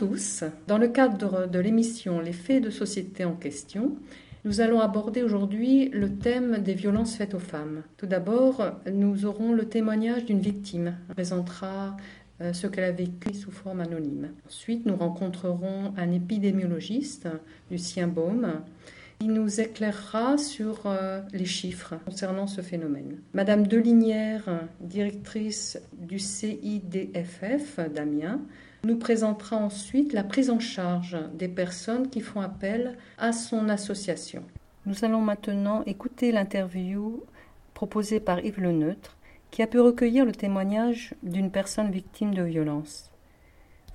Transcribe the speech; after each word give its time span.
Tous. 0.00 0.44
Dans 0.66 0.78
le 0.78 0.88
cadre 0.88 1.46
de 1.46 1.58
l'émission 1.58 2.20
Les 2.20 2.32
faits 2.32 2.64
de 2.64 2.70
société 2.70 3.26
en 3.26 3.34
question, 3.34 3.98
nous 4.46 4.62
allons 4.62 4.80
aborder 4.80 5.22
aujourd'hui 5.22 5.90
le 5.90 6.16
thème 6.16 6.56
des 6.62 6.72
violences 6.72 7.16
faites 7.16 7.34
aux 7.34 7.38
femmes. 7.38 7.82
Tout 7.98 8.06
d'abord, 8.06 8.64
nous 8.90 9.26
aurons 9.26 9.52
le 9.52 9.66
témoignage 9.66 10.24
d'une 10.24 10.40
victime. 10.40 10.94
Elle 11.06 11.14
présentera 11.16 11.98
euh, 12.40 12.54
ce 12.54 12.66
qu'elle 12.66 12.84
a 12.84 12.92
vécu 12.92 13.34
sous 13.34 13.50
forme 13.50 13.80
anonyme. 13.80 14.30
Ensuite, 14.46 14.86
nous 14.86 14.96
rencontrerons 14.96 15.92
un 15.98 16.12
épidémiologiste, 16.12 17.28
Lucien 17.70 18.08
Baume, 18.08 18.62
qui 19.20 19.28
nous 19.28 19.60
éclairera 19.60 20.38
sur 20.38 20.86
euh, 20.86 21.20
les 21.32 21.44
chiffres 21.44 21.94
concernant 22.06 22.46
ce 22.46 22.62
phénomène. 22.62 23.18
Madame 23.34 23.66
Delinière, 23.66 24.62
directrice 24.80 25.78
du 25.92 26.18
CIDFF 26.18 27.80
d'Amiens, 27.94 28.40
nous 28.82 28.96
présentera 28.96 29.56
ensuite 29.56 30.14
la 30.14 30.24
prise 30.24 30.48
en 30.48 30.58
charge 30.58 31.18
des 31.34 31.48
personnes 31.48 32.08
qui 32.08 32.22
font 32.22 32.40
appel 32.40 32.96
à 33.18 33.32
son 33.32 33.68
association. 33.68 34.42
Nous 34.86 35.04
allons 35.04 35.20
maintenant 35.20 35.82
écouter 35.84 36.32
l'interview 36.32 37.22
proposée 37.74 38.20
par 38.20 38.42
Yves 38.42 38.60
Le 38.60 38.72
Neutre, 38.72 39.18
qui 39.50 39.62
a 39.62 39.66
pu 39.66 39.80
recueillir 39.80 40.24
le 40.24 40.32
témoignage 40.32 41.14
d'une 41.22 41.50
personne 41.50 41.90
victime 41.90 42.34
de 42.34 42.42
violence. 42.42 43.09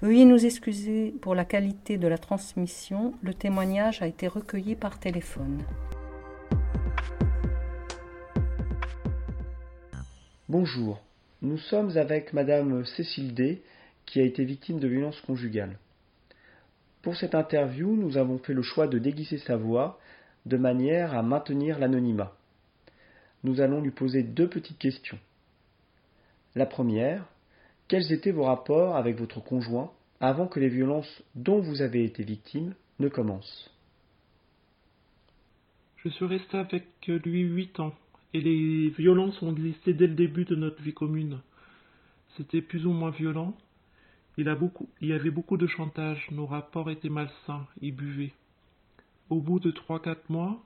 Veuillez 0.02 0.26
nous 0.26 0.46
excuser 0.46 1.14
pour 1.22 1.36
la 1.36 1.46
qualité 1.46 1.98
de 1.98 2.08
la 2.08 2.18
transmission, 2.18 3.14
le 3.22 3.34
témoignage 3.34 4.02
a 4.02 4.08
été 4.08 4.28
recueilli 4.28 4.76
par 4.76 5.00
téléphone. 5.00 5.64
Bonjour, 10.50 11.02
nous 11.42 11.58
sommes 11.58 11.96
avec 11.96 12.34
Madame 12.34 12.86
Cécile 12.86 13.34
D, 13.34 13.64
qui 14.06 14.20
a 14.20 14.24
été 14.24 14.44
victime 14.44 14.80
de 14.80 14.88
violences 14.90 15.22
conjugales. 15.22 15.78
Pour 17.02 17.16
cette 17.16 17.34
interview, 17.34 17.96
nous 17.96 18.18
avons 18.18 18.38
fait 18.38 18.54
le 18.54 18.64
choix 18.64 18.88
de 18.88 19.00
déguiser 19.00 19.38
sa 19.38 19.56
voix 19.56 19.98
de 20.46 20.58
manière 20.58 21.14
à 21.16 21.24
maintenir 21.24 21.80
l'anonymat. 21.80 22.36
Nous 23.46 23.62
allons 23.62 23.80
lui 23.80 23.92
poser 23.92 24.24
deux 24.24 24.50
petites 24.50 24.78
questions. 24.78 25.20
La 26.54 26.66
première, 26.66 27.26
quels 27.88 28.12
étaient 28.12 28.32
vos 28.32 28.44
rapports 28.44 28.96
avec 28.96 29.18
votre 29.18 29.44
conjoint 29.44 29.92
avant 30.20 30.48
que 30.48 30.60
les 30.60 30.70
violences 30.70 31.24
dont 31.36 31.60
vous 31.60 31.82
avez 31.82 32.04
été 32.04 32.24
victime 32.24 32.74
ne 33.00 33.10
commencent? 33.10 33.72
Je 35.98 36.10
suis 36.10 36.26
resté 36.26 36.58
avec 36.58 36.86
lui 37.08 37.42
huit 37.42 37.80
ans 37.80 37.94
et 38.34 38.42
les 38.42 38.90
violences 38.90 39.42
ont 39.42 39.56
existé 39.56 39.94
dès 39.94 40.08
le 40.08 40.16
début 40.16 40.46
de 40.46 40.56
notre 40.56 40.82
vie 40.82 40.94
commune. 40.94 41.40
C'était 42.38 42.62
plus 42.62 42.86
ou 42.86 42.92
moins 42.92 43.12
violent, 43.12 43.56
il, 44.38 44.54
il 45.02 45.08
y 45.08 45.14
avait 45.14 45.32
beaucoup 45.32 45.58
de 45.58 45.68
chantage, 45.68 46.28
nos 46.32 46.46
rapports 46.46 46.90
étaient 46.90 47.10
malsains, 47.10 47.66
il 47.82 47.96
buvait. 47.96 48.34
Au 49.30 49.40
bout 49.40 49.60
de 49.60 49.72
trois 49.72 50.02
quatre 50.02 50.30
mois, 50.30 50.62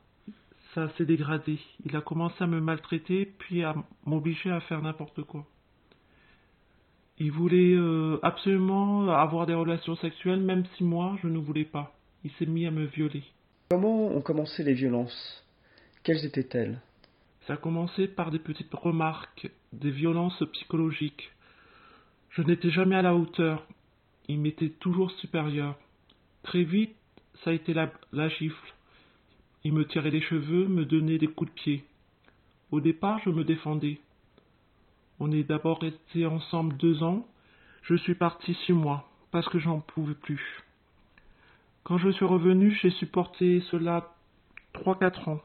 ça 0.73 0.89
s'est 0.97 1.05
dégradé. 1.05 1.59
Il 1.85 1.95
a 1.95 2.01
commencé 2.01 2.43
à 2.43 2.47
me 2.47 2.59
maltraiter, 2.59 3.25
puis 3.25 3.63
à 3.63 3.75
m'obliger 4.05 4.51
à 4.51 4.59
faire 4.61 4.81
n'importe 4.81 5.23
quoi. 5.23 5.45
Il 7.19 7.31
voulait 7.31 7.75
euh, 7.75 8.17
absolument 8.23 9.09
avoir 9.09 9.45
des 9.45 9.53
relations 9.53 9.97
sexuelles, 9.97 10.39
même 10.39 10.63
si 10.77 10.85
moi, 10.85 11.17
je 11.21 11.27
ne 11.27 11.37
voulais 11.37 11.65
pas. 11.65 11.93
Il 12.23 12.31
s'est 12.31 12.45
mis 12.45 12.65
à 12.65 12.71
me 12.71 12.85
violer. 12.85 13.23
Comment 13.69 14.07
ont 14.07 14.21
commencé 14.21 14.63
les 14.63 14.73
violences? 14.73 15.43
Quelles 16.03 16.25
étaient-elles? 16.25 16.79
Ça 17.45 17.53
a 17.53 17.57
commencé 17.57 18.07
par 18.07 18.31
des 18.31 18.39
petites 18.39 18.73
remarques, 18.73 19.49
des 19.73 19.91
violences 19.91 20.43
psychologiques. 20.53 21.29
Je 22.29 22.41
n'étais 22.41 22.69
jamais 22.69 22.95
à 22.95 23.01
la 23.01 23.15
hauteur. 23.15 23.65
Il 24.29 24.39
m'était 24.39 24.69
toujours 24.69 25.11
supérieur. 25.11 25.77
Très 26.43 26.63
vite, 26.63 26.95
ça 27.43 27.49
a 27.49 27.53
été 27.53 27.73
la, 27.73 27.91
la 28.13 28.29
gifle. 28.29 28.73
Il 29.65 29.73
me 29.73 29.85
tirait 29.85 30.11
les 30.11 30.21
cheveux, 30.21 30.67
me 30.67 30.85
donnait 30.85 31.17
des 31.17 31.27
coups 31.27 31.51
de 31.51 31.55
pied. 31.55 31.83
Au 32.71 32.79
départ, 32.79 33.19
je 33.25 33.29
me 33.29 33.43
défendais. 33.43 33.99
On 35.19 35.31
est 35.31 35.43
d'abord 35.43 35.81
resté 35.81 36.25
ensemble 36.25 36.77
deux 36.77 37.03
ans. 37.03 37.27
Je 37.83 37.95
suis 37.95 38.15
parti 38.15 38.53
six 38.65 38.73
mois, 38.73 39.09
parce 39.31 39.47
que 39.49 39.59
j'en 39.59 39.81
pouvais 39.81 40.13
plus. 40.13 40.63
Quand 41.83 41.97
je 41.97 42.09
suis 42.09 42.25
revenu, 42.25 42.71
j'ai 42.81 42.91
supporté 42.91 43.61
cela 43.71 44.13
trois, 44.73 44.97
quatre 44.97 45.27
ans. 45.27 45.41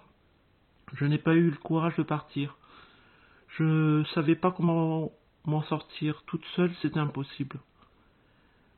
Je 0.94 1.04
n'ai 1.06 1.18
pas 1.18 1.34
eu 1.34 1.50
le 1.50 1.56
courage 1.56 1.96
de 1.96 2.02
partir. 2.02 2.56
Je 3.56 4.04
savais 4.14 4.36
pas 4.36 4.52
comment 4.52 5.10
m'en 5.44 5.62
sortir 5.62 6.22
toute 6.26 6.44
seule, 6.56 6.72
c'était 6.80 7.00
impossible. 7.00 7.58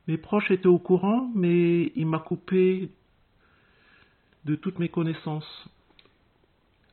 Mes 0.07 0.17
proches 0.17 0.51
étaient 0.51 0.67
au 0.67 0.79
courant, 0.79 1.29
mais 1.35 1.91
il 1.95 2.07
m'a 2.07 2.19
coupé 2.19 2.89
de 4.45 4.55
toutes 4.55 4.79
mes 4.79 4.89
connaissances. 4.89 5.69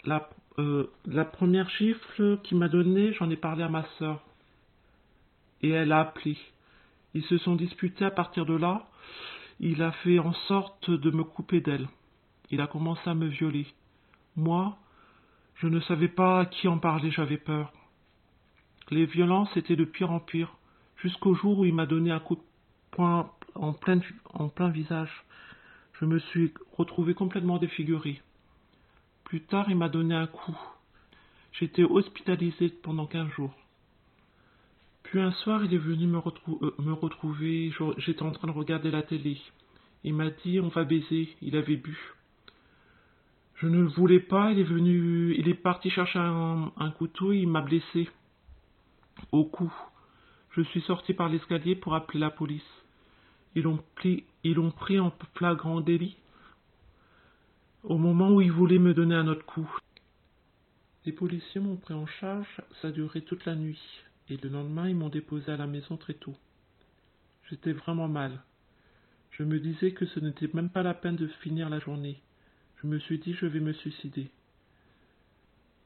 La, 0.04 0.28
euh, 0.58 0.90
la 1.06 1.24
première 1.24 1.68
chiffre 1.70 2.36
qu'il 2.44 2.58
m'a 2.58 2.68
donnée, 2.68 3.12
j'en 3.14 3.30
ai 3.30 3.36
parlé 3.36 3.62
à 3.62 3.68
ma 3.68 3.84
sœur. 3.98 4.22
Et 5.62 5.70
elle 5.70 5.92
a 5.92 6.00
appelé. 6.00 6.36
Ils 7.14 7.24
se 7.24 7.38
sont 7.38 7.56
disputés 7.56 8.04
à 8.04 8.10
partir 8.10 8.46
de 8.46 8.54
là. 8.54 8.86
Il 9.60 9.82
a 9.82 9.92
fait 9.92 10.18
en 10.18 10.32
sorte 10.32 10.90
de 10.90 11.10
me 11.10 11.24
couper 11.24 11.60
d'elle. 11.60 11.88
Il 12.50 12.60
a 12.60 12.66
commencé 12.66 13.08
à 13.08 13.14
me 13.14 13.26
violer. 13.26 13.66
Moi, 14.36 14.76
je 15.56 15.68
ne 15.68 15.80
savais 15.80 16.08
pas 16.08 16.40
à 16.40 16.46
qui 16.46 16.68
en 16.68 16.78
parler, 16.78 17.10
j'avais 17.10 17.36
peur. 17.36 17.72
Les 18.90 19.06
violences 19.06 19.56
étaient 19.56 19.76
de 19.76 19.84
pire 19.84 20.10
en 20.10 20.20
pire, 20.20 20.56
jusqu'au 20.98 21.34
jour 21.34 21.60
où 21.60 21.64
il 21.64 21.74
m'a 21.74 21.86
donné 21.86 22.10
un 22.10 22.20
coup 22.20 22.36
de 22.36 22.42
poing 22.90 23.30
en 23.54 23.72
plein, 23.72 24.68
visage. 24.68 25.24
Je 26.00 26.04
me 26.04 26.18
suis 26.18 26.52
retrouvé 26.76 27.14
complètement 27.14 27.58
défiguré. 27.58 28.20
Plus 29.34 29.42
tard, 29.42 29.66
il 29.68 29.74
m'a 29.74 29.88
donné 29.88 30.14
un 30.14 30.28
coup. 30.28 30.56
J'étais 31.54 31.82
hospitalisé 31.82 32.68
pendant 32.68 33.06
quinze 33.06 33.28
jours. 33.32 33.52
Puis 35.02 35.20
un 35.20 35.32
soir, 35.32 35.64
il 35.64 35.74
est 35.74 35.76
venu 35.76 36.06
me, 36.06 36.18
euh, 36.18 36.94
retrouver. 36.94 37.72
J'étais 37.98 38.22
en 38.22 38.30
train 38.30 38.46
de 38.46 38.52
regarder 38.52 38.92
la 38.92 39.02
télé. 39.02 39.36
Il 40.04 40.14
m'a 40.14 40.30
dit 40.30 40.60
on 40.60 40.68
va 40.68 40.84
baiser. 40.84 41.36
Il 41.42 41.56
avait 41.56 41.74
bu. 41.74 41.98
Je 43.56 43.66
ne 43.66 43.80
le 43.80 43.88
voulais 43.88 44.20
pas. 44.20 44.52
Il 44.52 44.60
est 44.60 44.62
venu. 44.62 45.34
Il 45.36 45.48
est 45.48 45.54
parti 45.54 45.90
chercher 45.90 46.20
un, 46.20 46.90
couteau. 46.96 47.32
Il 47.32 47.48
m'a 47.48 47.62
blessé 47.62 48.08
au 49.32 49.44
cou. 49.44 49.72
Je 50.52 50.62
suis 50.62 50.82
sorti 50.82 51.12
par 51.12 51.28
l'escalier 51.28 51.74
pour 51.74 51.96
appeler 51.96 52.20
la 52.20 52.30
police. 52.30 52.84
Ils 53.56 53.64
l'ont 53.64 53.82
pris, 53.96 54.22
ils 54.44 54.54
l'ont 54.54 54.70
pris 54.70 55.00
en 55.00 55.12
flagrant 55.34 55.80
délit. 55.80 56.16
Au 57.84 57.98
moment 57.98 58.30
où 58.30 58.40
ils 58.40 58.50
voulaient 58.50 58.78
me 58.78 58.94
donner 58.94 59.14
un 59.14 59.28
autre 59.28 59.44
coup. 59.44 59.70
Les 61.04 61.12
policiers 61.12 61.60
m'ont 61.60 61.76
pris 61.76 61.92
en 61.92 62.06
charge, 62.06 62.62
ça 62.80 62.88
a 62.88 62.90
duré 62.90 63.20
toute 63.20 63.44
la 63.44 63.54
nuit, 63.54 63.78
et 64.30 64.38
le 64.38 64.48
lendemain 64.48 64.88
ils 64.88 64.96
m'ont 64.96 65.10
déposé 65.10 65.52
à 65.52 65.58
la 65.58 65.66
maison 65.66 65.98
très 65.98 66.14
tôt. 66.14 66.34
J'étais 67.50 67.72
vraiment 67.72 68.08
mal. 68.08 68.40
Je 69.32 69.42
me 69.42 69.60
disais 69.60 69.92
que 69.92 70.06
ce 70.06 70.18
n'était 70.18 70.48
même 70.54 70.70
pas 70.70 70.82
la 70.82 70.94
peine 70.94 71.16
de 71.16 71.26
finir 71.26 71.68
la 71.68 71.78
journée. 71.78 72.22
Je 72.80 72.86
me 72.86 72.98
suis 72.98 73.18
dit 73.18 73.34
je 73.34 73.44
vais 73.44 73.60
me 73.60 73.74
suicider. 73.74 74.30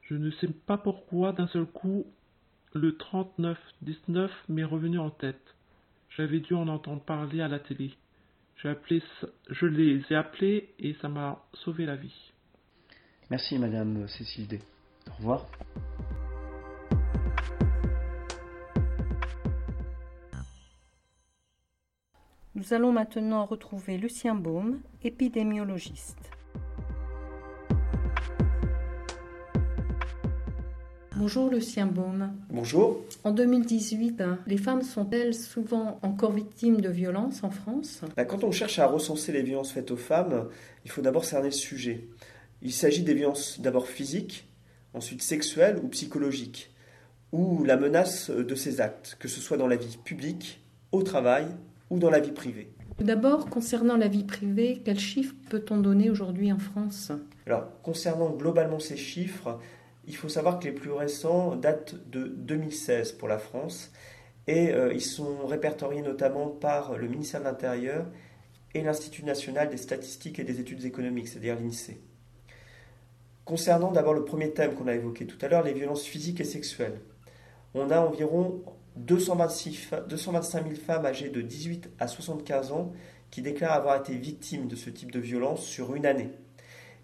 Je 0.03 0.15
ne 0.15 0.31
sais 0.31 0.47
pas 0.47 0.77
pourquoi 0.77 1.33
d'un 1.33 1.47
seul 1.47 1.65
coup 1.65 2.05
le 2.73 2.93
39-19 2.93 4.29
m'est 4.47 4.63
revenu 4.63 4.99
en 4.99 5.09
tête. 5.09 5.53
J'avais 6.15 6.39
dû 6.39 6.53
en 6.53 6.69
entendre 6.69 7.01
parler 7.01 7.41
à 7.41 7.49
la 7.49 7.59
télé. 7.59 7.91
Appelé, 8.67 9.01
je 9.49 9.65
les 9.65 10.03
ai 10.09 10.15
appelés 10.15 10.73
et 10.79 10.93
ça 11.01 11.07
m'a 11.07 11.41
sauvé 11.53 11.85
la 11.85 11.95
vie. 11.95 12.31
Merci 13.29 13.57
Madame 13.57 14.05
Cécile 14.09 14.47
D. 14.47 14.59
Au 15.07 15.13
revoir. 15.13 15.45
Nous 22.55 22.73
allons 22.73 22.91
maintenant 22.91 23.45
retrouver 23.45 23.97
Lucien 23.97 24.35
Baume, 24.35 24.81
épidémiologiste. 25.03 26.38
Bonjour 31.19 31.49
Lucien 31.49 31.85
Baume. 31.85 32.31
Bonjour. 32.49 33.03
En 33.25 33.31
2018, 33.31 34.21
hein, 34.21 34.39
les 34.47 34.55
femmes 34.55 34.83
sont-elles 34.83 35.35
souvent 35.35 35.99
encore 36.01 36.31
victimes 36.31 36.79
de 36.79 36.87
violences 36.87 37.43
en 37.43 37.49
France? 37.49 38.03
Bah, 38.15 38.23
Quand 38.23 38.45
on 38.45 38.53
cherche 38.53 38.79
à 38.79 38.87
recenser 38.87 39.33
les 39.33 39.41
violences 39.41 39.73
faites 39.73 39.91
aux 39.91 39.97
femmes, 39.97 40.47
il 40.85 40.91
faut 40.91 41.01
d'abord 41.01 41.25
cerner 41.25 41.49
le 41.49 41.53
sujet. 41.53 42.07
Il 42.61 42.71
s'agit 42.71 43.03
des 43.03 43.13
violences 43.13 43.59
d'abord 43.59 43.87
physiques, 43.89 44.47
ensuite 44.93 45.21
sexuelles 45.21 45.81
ou 45.83 45.89
psychologiques, 45.89 46.73
ou 47.33 47.65
la 47.65 47.75
menace 47.75 48.29
de 48.29 48.55
ces 48.55 48.79
actes, 48.79 49.17
que 49.19 49.27
ce 49.27 49.41
soit 49.41 49.57
dans 49.57 49.67
la 49.67 49.75
vie 49.75 49.97
publique, 50.01 50.61
au 50.93 51.03
travail 51.03 51.47
ou 51.89 51.99
dans 51.99 52.09
la 52.09 52.21
vie 52.21 52.31
privée. 52.31 52.71
D'abord, 53.01 53.49
concernant 53.49 53.97
la 53.97 54.07
vie 54.07 54.23
privée, 54.23 54.81
quels 54.85 54.99
chiffres 54.99 55.35
peut-on 55.49 55.81
donner 55.81 56.09
aujourd'hui 56.09 56.53
en 56.53 56.59
France? 56.59 57.11
Alors, 57.45 57.67
concernant 57.81 58.29
globalement 58.29 58.79
ces 58.79 58.95
chiffres, 58.97 59.59
il 60.05 60.15
faut 60.15 60.29
savoir 60.29 60.59
que 60.59 60.65
les 60.65 60.71
plus 60.71 60.91
récents 60.91 61.55
datent 61.55 61.95
de 62.09 62.27
2016 62.27 63.13
pour 63.13 63.27
la 63.27 63.37
France 63.37 63.91
et 64.47 64.71
euh, 64.71 64.93
ils 64.93 65.01
sont 65.01 65.45
répertoriés 65.45 66.01
notamment 66.01 66.47
par 66.47 66.97
le 66.97 67.07
ministère 67.07 67.41
de 67.41 67.45
l'Intérieur 67.45 68.05
et 68.73 68.81
l'Institut 68.81 69.23
national 69.23 69.69
des 69.69 69.77
statistiques 69.77 70.39
et 70.39 70.43
des 70.43 70.59
études 70.59 70.85
économiques, 70.85 71.27
c'est-à-dire 71.27 71.59
l'INSEE. 71.59 71.99
Concernant 73.45 73.91
d'abord 73.91 74.13
le 74.13 74.25
premier 74.25 74.51
thème 74.51 74.75
qu'on 74.75 74.87
a 74.87 74.93
évoqué 74.93 75.25
tout 75.25 75.37
à 75.41 75.47
l'heure, 75.47 75.63
les 75.63 75.73
violences 75.73 76.03
physiques 76.03 76.39
et 76.39 76.45
sexuelles, 76.45 77.01
on 77.73 77.89
a 77.89 77.99
environ 77.99 78.63
226, 78.95 79.91
225 80.07 80.63
000 80.63 80.75
femmes 80.75 81.05
âgées 81.05 81.29
de 81.29 81.41
18 81.41 81.89
à 81.99 82.07
75 82.07 82.71
ans 82.71 82.91
qui 83.31 83.41
déclarent 83.41 83.73
avoir 83.73 83.97
été 83.97 84.15
victimes 84.15 84.67
de 84.67 84.75
ce 84.75 84.89
type 84.89 85.11
de 85.11 85.19
violence 85.19 85.63
sur 85.63 85.95
une 85.95 86.05
année. 86.05 86.31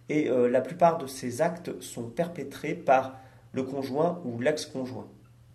Et 0.10 0.30
euh, 0.30 0.48
la 0.50 0.62
plupart 0.62 0.98
de 0.98 1.08
ces 1.08 1.42
actes 1.42 1.82
sont 1.82 2.04
perpétrés 2.04 2.76
par 2.76 3.18
le 3.54 3.64
conjoint 3.64 4.22
ou 4.26 4.40
l'ex-conjoint. 4.40 5.08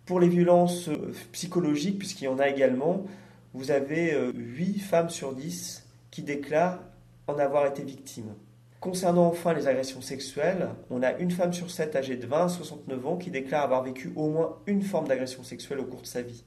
Pour 0.05 0.19
les 0.19 0.27
violences 0.27 0.89
euh, 0.89 1.13
psychologiques, 1.31 1.99
puisqu'il 1.99 2.25
y 2.25 2.27
en 2.27 2.39
a 2.39 2.49
également, 2.49 3.05
vous 3.53 3.71
avez 3.71 4.17
8 4.33 4.77
euh, 4.77 4.79
femmes 4.79 5.09
sur 5.09 5.33
10 5.33 5.87
qui 6.09 6.23
déclarent 6.23 6.79
en 7.27 7.37
avoir 7.39 7.65
été 7.65 7.83
victimes. 7.83 8.33
Concernant 8.79 9.27
enfin 9.27 9.53
les 9.53 9.67
agressions 9.67 10.01
sexuelles, 10.01 10.69
on 10.89 11.03
a 11.03 11.13
une 11.13 11.29
femme 11.29 11.53
sur 11.53 11.69
7 11.69 11.95
âgée 11.95 12.17
de 12.17 12.25
20 12.25 12.45
à 12.45 12.49
69 12.49 13.07
ans 13.07 13.17
qui 13.17 13.29
déclare 13.29 13.63
avoir 13.63 13.83
vécu 13.83 14.11
au 14.15 14.29
moins 14.29 14.57
une 14.65 14.81
forme 14.81 15.07
d'agression 15.07 15.43
sexuelle 15.43 15.79
au 15.79 15.85
cours 15.85 16.01
de 16.01 16.07
sa 16.07 16.23
vie. 16.23 16.43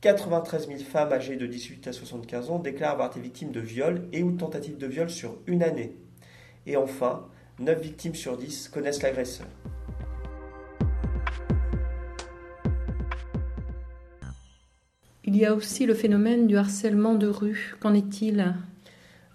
93 0.00 0.66
000 0.66 0.80
femmes 0.80 1.12
âgées 1.12 1.36
de 1.36 1.46
18 1.46 1.86
à 1.86 1.92
75 1.92 2.50
ans 2.50 2.58
déclarent 2.58 2.94
avoir 2.94 3.10
été 3.10 3.20
victimes 3.20 3.52
de 3.52 3.60
viol 3.60 4.08
et 4.12 4.24
ou 4.24 4.32
tentatives 4.32 4.76
de 4.76 4.88
viol 4.88 5.08
sur 5.08 5.36
une 5.46 5.62
année. 5.62 5.96
Et 6.66 6.76
enfin, 6.76 7.26
9 7.58 7.80
victimes 7.80 8.14
sur 8.14 8.36
10 8.36 8.68
connaissent 8.68 9.02
l'agresseur. 9.02 9.46
Il 15.24 15.36
y 15.36 15.46
a 15.46 15.54
aussi 15.54 15.86
le 15.86 15.94
phénomène 15.94 16.46
du 16.46 16.56
harcèlement 16.56 17.14
de 17.14 17.28
rue. 17.28 17.74
Qu'en 17.80 17.94
est-il? 17.94 18.54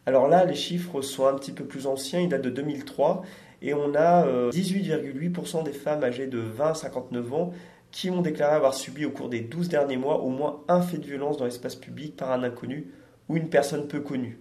Alors 0.06 0.28
là, 0.28 0.46
les 0.46 0.56
chiffres 0.56 1.02
sont 1.02 1.26
un 1.28 1.34
petit 1.34 1.52
peu 1.52 1.66
plus 1.66 1.88
anciens, 1.88 2.20
ils 2.20 2.30
datent 2.30 2.42
de 2.42 2.50
2003, 2.50 3.24
et 3.62 3.74
on 3.74 3.96
a 3.96 4.26
18,8% 4.52 5.60
euh, 5.60 5.64
des 5.64 5.74
femmes 5.74 6.04
âgées 6.04 6.28
de 6.28 6.40
20 6.40 6.70
à 6.70 6.74
59 6.74 7.34
ans 7.34 7.54
qui 7.92 8.10
ont 8.10 8.22
déclaré 8.22 8.56
avoir 8.56 8.74
subi 8.74 9.06
au 9.06 9.12
cours 9.12 9.30
des 9.30 9.42
12 9.42 9.70
derniers 9.70 9.98
mois 9.98 10.22
au 10.22 10.30
moins 10.30 10.62
un 10.68 10.82
fait 10.82 10.98
de 10.98 11.06
violence 11.06 11.38
dans 11.38 11.46
l'espace 11.46 11.76
public 11.76 12.16
par 12.16 12.32
un 12.32 12.44
inconnu 12.44 12.92
ou 13.28 13.38
une 13.38 13.50
personne 13.50 13.88
peu 13.88 14.02
connue. 14.02 14.40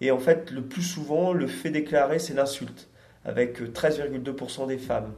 Et 0.00 0.10
en 0.10 0.18
fait, 0.18 0.50
le 0.50 0.62
plus 0.62 0.82
souvent, 0.82 1.32
le 1.32 1.46
fait 1.46 1.70
déclaré, 1.70 2.18
c'est 2.18 2.34
l'insulte, 2.34 2.88
avec 3.24 3.60
13,2% 3.60 4.66
des 4.66 4.78
femmes. 4.78 5.12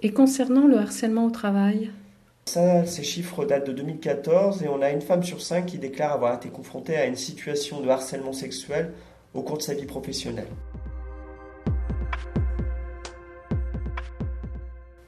Et 0.00 0.12
concernant 0.12 0.66
le 0.66 0.78
harcèlement 0.78 1.26
au 1.26 1.30
travail? 1.30 1.90
Ça, 2.46 2.86
ces 2.86 3.02
chiffres 3.02 3.44
datent 3.44 3.66
de 3.66 3.72
2014 3.72 4.62
et 4.62 4.68
on 4.68 4.80
a 4.80 4.90
une 4.90 5.02
femme 5.02 5.22
sur 5.22 5.42
cinq 5.42 5.66
qui 5.66 5.78
déclare 5.78 6.12
avoir 6.12 6.34
été 6.34 6.48
confrontée 6.48 6.96
à 6.96 7.06
une 7.06 7.16
situation 7.16 7.80
de 7.80 7.88
harcèlement 7.88 8.32
sexuel 8.32 8.92
au 9.34 9.42
cours 9.42 9.58
de 9.58 9.62
sa 9.62 9.74
vie 9.74 9.86
professionnelle. 9.86 10.46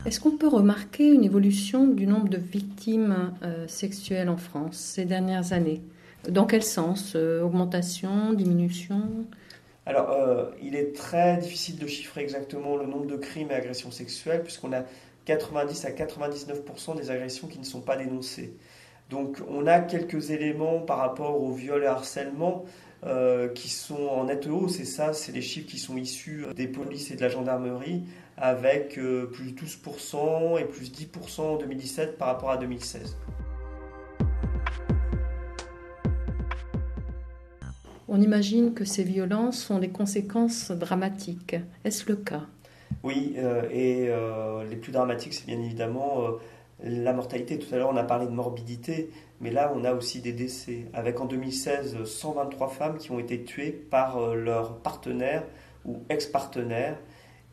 Est-ce 0.06 0.18
qu'on 0.18 0.30
peut 0.30 0.48
remarquer 0.48 1.12
une 1.12 1.24
évolution 1.24 1.86
du 1.86 2.06
nombre 2.06 2.30
de 2.30 2.38
victimes 2.38 3.34
euh, 3.42 3.68
sexuelles 3.68 4.30
en 4.30 4.38
France 4.38 4.76
ces 4.76 5.04
dernières 5.04 5.52
années? 5.52 5.82
Dans 6.26 6.46
quel 6.46 6.62
sens 6.62 7.12
euh, 7.16 7.42
Augmentation, 7.42 8.32
diminution? 8.32 9.02
Alors, 9.84 10.10
euh, 10.12 10.46
il 10.62 10.74
est 10.74 10.96
très 10.96 11.36
difficile 11.36 11.78
de 11.78 11.86
chiffrer 11.86 12.22
exactement 12.22 12.78
le 12.78 12.86
nombre 12.86 13.06
de 13.06 13.16
crimes 13.16 13.50
et 13.50 13.54
agressions 13.54 13.90
sexuelles, 13.90 14.42
puisqu'on 14.42 14.72
a 14.72 14.84
90 15.26 15.84
à 15.84 15.90
99% 15.90 16.96
des 16.96 17.10
agressions 17.10 17.46
qui 17.46 17.58
ne 17.58 17.64
sont 17.64 17.82
pas 17.82 17.96
dénoncées. 17.96 18.54
Donc, 19.10 19.36
on 19.50 19.66
a 19.66 19.80
quelques 19.80 20.30
éléments 20.30 20.78
par 20.80 20.96
rapport 20.96 21.42
au 21.42 21.52
viol 21.52 21.82
et 21.82 21.86
harcèlement. 21.86 22.64
qui 23.54 23.70
sont 23.70 24.08
en 24.08 24.24
nette 24.24 24.46
hausse, 24.46 24.78
et 24.78 24.84
ça, 24.84 25.14
c'est 25.14 25.32
les 25.32 25.40
chiffres 25.40 25.66
qui 25.66 25.78
sont 25.78 25.96
issus 25.96 26.44
des 26.54 26.68
polices 26.68 27.10
et 27.10 27.16
de 27.16 27.22
la 27.22 27.30
gendarmerie, 27.30 28.02
avec 28.40 28.98
euh, 28.98 29.26
plus 29.26 29.52
12% 29.52 30.58
et 30.58 30.64
plus 30.64 30.90
10% 30.90 31.40
en 31.40 31.56
2017 31.58 32.16
par 32.16 32.28
rapport 32.28 32.50
à 32.50 32.56
2016. 32.56 33.16
On 38.08 38.20
imagine 38.20 38.74
que 38.74 38.84
ces 38.84 39.04
violences 39.04 39.70
ont 39.70 39.78
des 39.78 39.90
conséquences 39.90 40.72
dramatiques. 40.72 41.56
Est-ce 41.84 42.08
le 42.08 42.16
cas? 42.16 42.42
Oui, 43.04 43.34
euh, 43.36 43.68
et 43.70 44.08
euh, 44.08 44.64
les 44.64 44.76
plus 44.76 44.90
dramatiques, 44.90 45.34
c'est 45.34 45.46
bien 45.46 45.60
évidemment 45.60 46.24
la 46.82 47.12
mortalité. 47.12 47.58
Tout 47.58 47.72
à 47.72 47.78
l'heure, 47.78 47.90
on 47.90 47.96
a 47.96 48.02
parlé 48.02 48.26
de 48.26 48.32
morbidité, 48.32 49.10
mais 49.40 49.50
là, 49.50 49.72
on 49.76 49.84
a 49.84 49.92
aussi 49.92 50.20
des 50.20 50.32
décès. 50.32 50.86
Avec 50.92 51.20
en 51.20 51.26
2016, 51.26 52.04
123 52.04 52.68
femmes 52.68 52.96
qui 52.96 53.12
ont 53.12 53.20
été 53.20 53.44
tuées 53.44 53.70
par 53.70 54.34
leur 54.34 54.78
partenaire 54.78 55.44
ou 55.84 56.02
ex-partenaire 56.08 56.96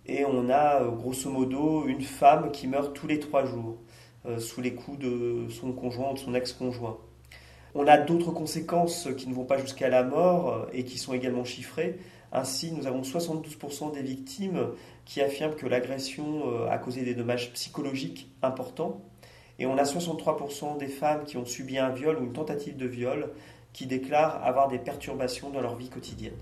et 0.08 0.26
on 0.26 0.50
a 0.50 0.82
euh, 0.82 0.92
grosso 0.92 1.30
modo 1.30 1.86
une 1.86 2.02
femme 2.02 2.52
qui 2.52 2.68
meurt 2.68 2.96
tous 2.96 3.08
les 3.08 3.20
trois 3.20 3.46
jours 3.46 3.78
euh, 4.26 4.40
sous 4.40 4.62
les 4.62 4.74
coups 4.74 5.00
de 5.00 5.48
son 5.50 5.74
conjoint 5.74 6.12
ou 6.12 6.14
de 6.14 6.20
son 6.20 6.34
ex-conjoint. 6.34 6.98
On 7.76 7.86
a 7.88 7.98
d'autres 7.98 8.32
conséquences 8.32 9.10
qui 9.18 9.28
ne 9.28 9.34
vont 9.34 9.46
pas 9.46 9.58
jusqu'à 9.58 9.90
la 9.90 10.04
mort 10.04 10.50
euh, 10.50 10.66
et 10.74 10.84
qui 10.84 10.98
sont 10.98 11.14
également 11.14 11.44
chiffrées. 11.44 12.00
Ainsi, 12.32 12.72
nous 12.72 12.88
avons 12.88 13.02
72% 13.02 13.94
des 13.94 14.02
victimes 14.02 14.68
qui 15.06 15.22
affirment 15.22 15.56
que 15.56 15.66
l'agression 15.66 16.68
a 16.70 16.78
causé 16.78 17.04
des 17.04 17.16
dommages 17.16 17.54
psychologiques 17.54 18.30
importants. 18.42 19.02
Et 19.60 19.66
on 19.66 19.78
a 19.78 19.84
63% 19.84 20.78
des 20.78 20.90
femmes 20.90 21.24
qui 21.24 21.38
ont 21.38 21.46
subi 21.46 21.78
un 21.78 21.90
viol 21.90 22.18
ou 22.20 22.26
une 22.26 22.34
tentative 22.34 22.76
de 22.76 22.86
viol 22.86 23.32
qui 23.72 23.86
déclarent 23.86 24.44
avoir 24.44 24.68
des 24.68 24.78
perturbations 24.78 25.52
dans 25.52 25.62
leur 25.62 25.78
vie 25.78 25.90
quotidienne. 25.90 26.36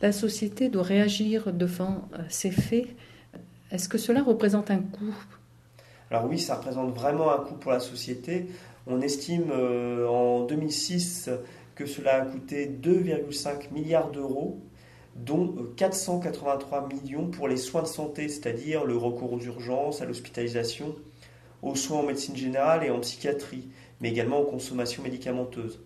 La 0.00 0.12
société 0.12 0.68
doit 0.68 0.84
réagir 0.84 1.52
devant 1.52 2.08
euh, 2.14 2.18
ces 2.28 2.52
faits. 2.52 2.86
Est-ce 3.72 3.88
que 3.88 3.98
cela 3.98 4.22
représente 4.22 4.70
un 4.70 4.78
coût? 4.78 5.14
Alors 6.10 6.26
oui, 6.26 6.38
ça 6.38 6.54
représente 6.54 6.94
vraiment 6.94 7.32
un 7.32 7.38
coût 7.38 7.56
pour 7.56 7.72
la 7.72 7.80
société. 7.80 8.46
On 8.86 9.00
estime 9.00 9.50
euh, 9.50 10.06
en 10.06 10.44
2006 10.44 11.30
que 11.74 11.84
cela 11.84 12.14
a 12.14 12.20
coûté 12.22 12.66
2,5 12.66 13.72
milliards 13.72 14.10
d'euros, 14.10 14.60
dont 15.16 15.54
483 15.76 16.84
euh, 16.84 16.94
millions 16.94 17.26
pour 17.26 17.48
les 17.48 17.56
soins 17.56 17.82
de 17.82 17.88
santé, 17.88 18.28
c'est-à-dire 18.28 18.84
le 18.84 18.96
recours 18.96 19.32
aux 19.32 19.40
urgences, 19.40 20.00
à 20.00 20.04
l'hospitalisation, 20.04 20.94
aux 21.62 21.74
soins 21.74 21.98
en 21.98 22.04
médecine 22.04 22.36
générale 22.36 22.84
et 22.84 22.90
en 22.90 23.00
psychiatrie, 23.00 23.68
mais 24.00 24.10
également 24.10 24.40
aux 24.40 24.46
consommations 24.46 25.02
médicamenteuses. 25.02 25.80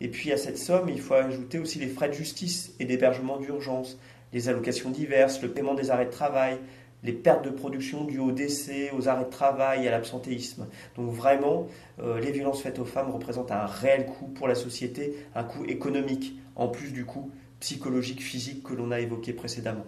Et 0.00 0.08
puis 0.08 0.32
à 0.32 0.36
cette 0.36 0.58
somme, 0.58 0.88
il 0.88 1.00
faut 1.00 1.14
ajouter 1.14 1.58
aussi 1.58 1.78
les 1.78 1.88
frais 1.88 2.08
de 2.08 2.14
justice 2.14 2.74
et 2.78 2.84
d'hébergement 2.84 3.38
d'urgence, 3.38 3.98
les 4.32 4.48
allocations 4.48 4.90
diverses, 4.90 5.40
le 5.42 5.50
paiement 5.50 5.74
des 5.74 5.90
arrêts 5.90 6.06
de 6.06 6.10
travail, 6.10 6.58
les 7.02 7.12
pertes 7.12 7.44
de 7.44 7.50
production 7.50 8.04
dues 8.04 8.18
au 8.18 8.32
décès, 8.32 8.90
aux 8.90 9.08
arrêts 9.08 9.24
de 9.24 9.30
travail, 9.30 9.86
à 9.86 9.90
l'absentéisme. 9.90 10.66
Donc 10.96 11.10
vraiment, 11.12 11.68
euh, 12.00 12.20
les 12.20 12.32
violences 12.32 12.62
faites 12.62 12.78
aux 12.78 12.84
femmes 12.84 13.10
représentent 13.10 13.52
un 13.52 13.66
réel 13.66 14.06
coût 14.06 14.26
pour 14.26 14.48
la 14.48 14.54
société, 14.54 15.14
un 15.34 15.44
coût 15.44 15.64
économique, 15.64 16.38
en 16.56 16.68
plus 16.68 16.92
du 16.92 17.04
coût 17.04 17.30
psychologique, 17.60 18.22
physique 18.22 18.62
que 18.62 18.74
l'on 18.74 18.90
a 18.90 19.00
évoqué 19.00 19.32
précédemment. 19.32 19.86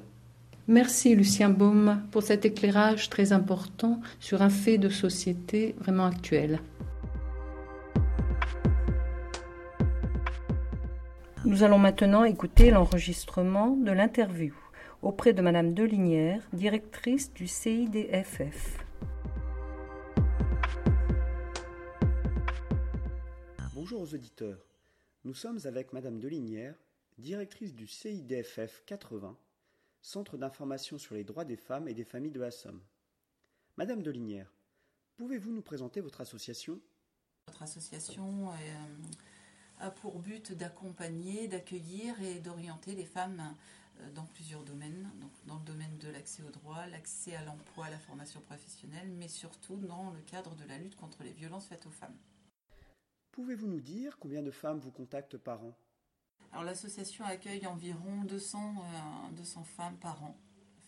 Merci 0.69 1.15
Lucien 1.15 1.49
Baume 1.49 2.03
pour 2.11 2.23
cet 2.23 2.45
éclairage 2.45 3.09
très 3.09 3.33
important 3.33 4.01
sur 4.21 4.43
un 4.43 4.51
fait 4.51 4.77
de 4.77 4.91
société 4.91 5.75
vraiment 5.81 6.05
actuel. 6.05 6.61
Nous 11.49 11.63
allons 11.63 11.79
maintenant 11.79 12.25
écouter 12.25 12.71
l'enregistrement 12.71 13.75
de 13.75 13.91
l'interview 13.91 14.55
auprès 15.01 15.33
de 15.33 15.41
Madame 15.41 15.73
Delinière, 15.73 16.47
directrice 16.53 17.33
du 17.33 17.49
CIDFF. 17.49 18.85
Bonjour 23.73 24.03
aux 24.03 24.15
auditeurs. 24.15 24.63
Nous 25.25 25.33
sommes 25.33 25.59
avec 25.65 25.95
Madame 25.95 26.21
Delinière, 26.21 26.75
directrice 27.17 27.75
du 27.75 27.87
CIDFF 27.87 28.83
80, 28.85 29.35
Centre 30.03 30.37
d'information 30.37 30.99
sur 30.99 31.15
les 31.15 31.25
droits 31.25 31.47
des 31.47 31.57
femmes 31.57 31.89
et 31.89 31.95
des 31.95 32.05
familles 32.05 32.31
de 32.31 32.41
la 32.41 32.51
Somme. 32.51 32.83
Madame 33.79 34.03
Delinière, 34.03 34.53
pouvez-vous 35.17 35.53
nous 35.53 35.63
présenter 35.63 36.03
votre 36.03 36.21
association? 36.21 36.79
Votre 37.47 37.63
association 37.63 38.53
est 38.53 39.38
a 39.81 39.91
pour 39.91 40.19
but 40.19 40.53
d'accompagner, 40.53 41.49
d'accueillir 41.49 42.21
et 42.23 42.41
d'orienter 42.41 42.95
les 42.95 43.05
femmes 43.05 43.55
euh, 44.01 44.11
dans 44.13 44.25
plusieurs 44.25 44.63
domaines, 44.65 45.11
donc 45.21 45.31
dans 45.47 45.59
le 45.59 45.65
domaine 45.65 45.97
de 45.99 46.09
l'accès 46.09 46.43
au 46.43 46.51
droit, 46.51 46.87
l'accès 46.87 47.37
à 47.37 47.45
l'emploi, 47.45 47.87
à 47.87 47.91
la 47.91 47.99
formation 47.99 48.41
professionnelle, 48.41 49.11
mais 49.19 49.29
surtout 49.29 49.77
dans 49.77 50.11
le 50.11 50.21
cadre 50.21 50.55
de 50.55 50.65
la 50.65 50.79
lutte 50.79 50.97
contre 50.97 51.23
les 51.23 51.33
violences 51.33 51.67
faites 51.67 51.87
aux 51.87 51.91
femmes. 51.91 52.17
Pouvez-vous 53.33 53.69
nous 53.69 53.81
dire 53.81 54.19
combien 54.19 54.43
de 54.43 54.51
femmes 54.51 54.79
vous 54.79 54.91
contactent 54.91 55.39
par 55.39 55.63
an? 55.65 55.77
Alors 56.53 56.65
l'association 56.65 57.25
accueille 57.25 57.67
environ 57.67 58.25
200, 58.25 58.75
200 59.37 59.65
femmes 59.65 59.97
par 59.99 60.23
an 60.25 60.37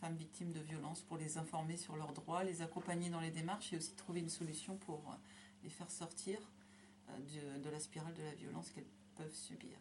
femmes 0.01 0.17
victimes 0.17 0.53
de 0.53 0.61
violences 0.61 1.03
pour 1.03 1.19
les 1.19 1.37
informer 1.37 1.77
sur 1.77 1.97
leurs 1.97 2.13
droits, 2.13 2.43
les 2.43 2.63
accompagner 2.63 3.11
dans 3.11 3.21
les 3.21 3.31
démarches 3.31 3.73
et 3.73 3.77
aussi 3.77 3.95
trouver 3.95 4.21
une 4.21 4.31
solution 4.31 4.77
pour 4.77 5.01
euh, 5.11 5.15
les 5.63 5.69
faire 5.69 5.91
sortir 5.91 6.39
euh, 7.19 7.59
de, 7.59 7.71
la 7.71 7.79
spirale 7.79 8.15
de 8.15 8.23
la 8.23 8.35
violence 8.35 8.71
qu'elles 8.71 8.89
peuvent 9.17 9.35
subir. 9.35 9.79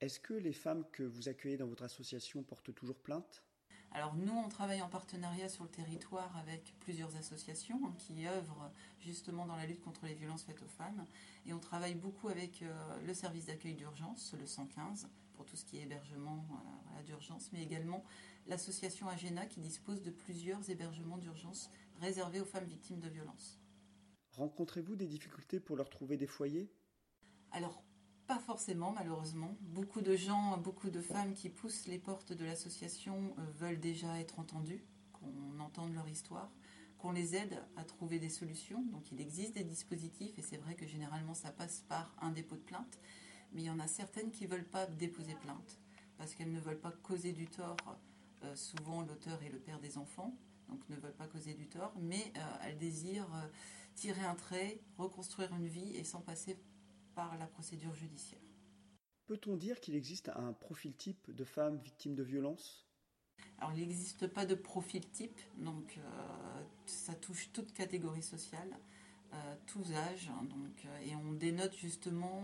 Est-ce 0.00 0.20
que 0.20 0.34
les 0.34 0.52
femmes 0.52 0.84
que 0.92 1.02
vous 1.02 1.28
accueillez 1.28 1.56
dans 1.56 1.66
votre 1.66 1.84
association 1.84 2.42
portent 2.42 2.74
toujours 2.74 2.98
plainte? 2.98 3.44
Alors 3.92 4.14
nous, 4.14 4.32
on 4.32 4.48
travaille 4.48 4.80
en 4.82 4.88
partenariat 4.88 5.48
sur 5.48 5.64
le 5.64 5.70
territoire 5.70 6.34
avec 6.36 6.74
plusieurs 6.80 7.16
associations 7.16 7.80
hein, 7.84 7.94
qui 7.98 8.26
œuvrent 8.26 8.70
justement 9.00 9.46
dans 9.46 9.56
la 9.56 9.66
lutte 9.66 9.80
contre 9.80 10.06
les 10.06 10.14
violences 10.14 10.44
faites 10.44 10.62
aux 10.62 10.68
femmes. 10.68 11.04
Et 11.44 11.52
on 11.52 11.58
travaille 11.58 11.96
beaucoup 11.96 12.28
avec 12.28 12.62
euh, 12.62 12.72
le 13.04 13.14
service 13.14 13.46
d'accueil 13.46 13.74
d'urgence, 13.74 14.34
le 14.38 14.46
115, 14.46 15.08
pour 15.34 15.44
tout 15.44 15.56
ce 15.56 15.64
qui 15.64 15.78
est 15.78 15.82
hébergement 15.82 16.46
d'urgence, 17.06 17.50
mais 17.52 17.62
également 17.62 18.04
l'association 18.46 19.08
Agena 19.08 19.46
qui 19.46 19.60
dispose 19.60 20.02
de 20.02 20.10
plusieurs 20.10 20.68
hébergements 20.68 21.18
d'urgence 21.18 21.70
réservés 22.00 22.40
aux 22.40 22.44
femmes 22.44 22.66
victimes 22.66 23.00
de 23.00 23.08
violences. 23.08 23.59
Rencontrez-vous 24.40 24.96
des 24.96 25.06
difficultés 25.06 25.60
pour 25.60 25.76
leur 25.76 25.90
trouver 25.90 26.16
des 26.16 26.26
foyers? 26.26 26.72
Alors, 27.50 27.84
pas 28.26 28.38
forcément, 28.38 28.90
malheureusement. 28.90 29.54
Beaucoup 29.60 30.00
de 30.00 30.16
gens, 30.16 30.56
beaucoup 30.56 30.88
de 30.88 31.02
femmes 31.02 31.34
qui 31.34 31.50
poussent 31.50 31.86
les 31.86 31.98
portes 31.98 32.32
de 32.32 32.46
l'association 32.46 33.34
euh, 33.38 33.42
veulent 33.58 33.80
déjà 33.80 34.18
être 34.18 34.38
entendues, 34.38 34.82
qu'on 35.12 35.60
entende 35.60 35.92
leur 35.92 36.08
histoire, 36.08 36.50
qu'on 36.96 37.12
les 37.12 37.36
aide 37.36 37.62
à 37.76 37.84
trouver 37.84 38.18
des 38.18 38.30
solutions. 38.30 38.82
Donc, 38.84 39.12
il 39.12 39.20
existe 39.20 39.56
des 39.56 39.64
dispositifs 39.64 40.38
et 40.38 40.42
c'est 40.42 40.56
vrai 40.56 40.74
que 40.74 40.86
généralement 40.86 41.34
ça 41.34 41.52
passe 41.52 41.84
par 41.86 42.16
un 42.22 42.30
dépôt 42.30 42.56
de 42.56 42.62
plainte, 42.62 42.98
mais 43.52 43.60
il 43.60 43.66
y 43.66 43.70
en 43.70 43.78
a 43.78 43.88
certaines 43.88 44.30
qui 44.30 44.44
ne 44.44 44.48
veulent 44.48 44.64
pas 44.64 44.86
déposer 44.86 45.34
plainte 45.34 45.78
parce 46.16 46.34
qu'elles 46.34 46.52
ne 46.52 46.60
veulent 46.60 46.80
pas 46.80 46.92
causer 47.02 47.34
du 47.34 47.46
tort 47.46 47.76
euh, 48.44 48.56
souvent 48.56 49.02
l'auteur 49.02 49.42
est 49.42 49.50
le 49.50 49.58
père 49.58 49.80
des 49.80 49.98
enfants, 49.98 50.34
donc 50.70 50.88
ne 50.88 50.96
veulent 50.96 51.14
pas 51.14 51.26
causer 51.26 51.54
du 51.54 51.68
tort, 51.68 51.92
mais 52.00 52.32
euh, 52.36 52.40
elles 52.64 52.78
désirent 52.78 53.32
euh, 53.34 53.48
tirer 53.94 54.22
un 54.22 54.34
trait, 54.34 54.80
reconstruire 54.96 55.52
une 55.54 55.66
vie 55.66 55.96
et 55.96 56.04
sans 56.04 56.20
passer 56.20 56.56
par 57.14 57.36
la 57.38 57.46
procédure 57.46 57.94
judiciaire. 57.94 58.40
Peut-on 59.26 59.56
dire 59.56 59.80
qu'il 59.80 59.94
existe 59.94 60.30
un 60.30 60.52
profil 60.52 60.94
type 60.94 61.30
de 61.30 61.44
femmes 61.44 61.78
victimes 61.78 62.14
de 62.14 62.22
violences 62.22 62.88
Alors 63.58 63.72
il 63.72 63.80
n'existe 63.80 64.26
pas 64.26 64.46
de 64.46 64.54
profil 64.54 65.08
type, 65.10 65.40
donc 65.58 66.00
ça 66.86 67.14
touche 67.14 67.50
toute 67.52 67.72
catégorie 67.72 68.22
sociale. 68.22 68.76
tous 69.66 69.92
âges. 69.92 70.30
Hein, 70.30 70.44
donc, 70.44 70.84
et 71.04 71.14
on 71.14 71.32
dénote 71.32 71.76
justement, 71.76 72.42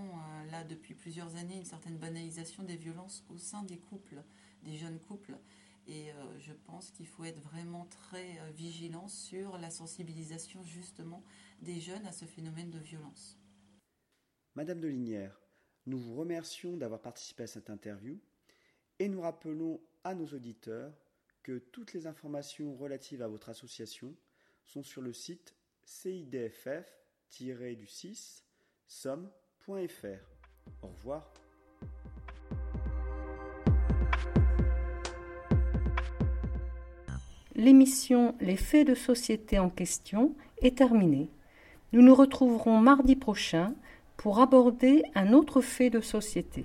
là, 0.52 0.62
depuis 0.62 0.94
plusieurs 0.94 1.34
années, 1.34 1.56
une 1.56 1.64
certaine 1.64 1.98
banalisation 1.98 2.62
des 2.62 2.76
violences 2.76 3.24
au 3.30 3.38
sein 3.38 3.64
des 3.64 3.78
couples, 3.78 4.22
des 4.62 4.76
jeunes 4.76 5.00
couples. 5.00 5.36
Et 5.86 6.10
euh, 6.10 6.38
je 6.40 6.52
pense 6.52 6.90
qu'il 6.90 7.06
faut 7.06 7.24
être 7.24 7.40
vraiment 7.40 7.86
très 7.86 8.38
euh, 8.40 8.50
vigilant 8.50 9.08
sur 9.08 9.56
la 9.58 9.70
sensibilisation 9.70 10.62
justement 10.64 11.22
des 11.60 11.80
jeunes 11.80 12.06
à 12.06 12.12
ce 12.12 12.24
phénomène 12.24 12.70
de 12.70 12.78
violence. 12.78 13.38
Madame 14.54 14.80
de 14.80 14.88
Linière, 14.88 15.38
nous 15.86 15.98
vous 15.98 16.16
remercions 16.16 16.76
d'avoir 16.76 17.00
participé 17.00 17.44
à 17.44 17.46
cette 17.46 17.70
interview 17.70 18.18
et 18.98 19.08
nous 19.08 19.20
rappelons 19.20 19.80
à 20.02 20.14
nos 20.14 20.26
auditeurs 20.26 20.92
que 21.42 21.58
toutes 21.58 21.92
les 21.92 22.08
informations 22.08 22.74
relatives 22.74 23.22
à 23.22 23.28
votre 23.28 23.48
association 23.48 24.16
sont 24.64 24.82
sur 24.82 25.02
le 25.02 25.12
site 25.12 25.54
cidff-du6 25.86 28.42
somme.fr. 28.88 30.36
Au 30.82 30.88
revoir. 30.88 31.32
L'émission 37.56 38.34
Les 38.40 38.56
faits 38.56 38.86
de 38.86 38.94
société 38.94 39.58
en 39.58 39.70
question 39.70 40.34
est 40.60 40.76
terminée. 40.76 41.30
Nous 41.92 42.02
nous 42.02 42.14
retrouverons 42.14 42.80
mardi 42.80 43.16
prochain 43.16 43.72
pour 44.18 44.40
aborder 44.40 45.02
un 45.14 45.32
autre 45.32 45.62
fait 45.62 45.90
de 45.90 46.00
société. 46.00 46.64